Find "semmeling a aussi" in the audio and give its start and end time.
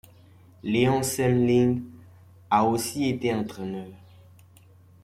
1.03-3.07